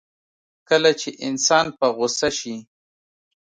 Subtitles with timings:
[0.69, 2.55] کله چې انسان په غوسه شي.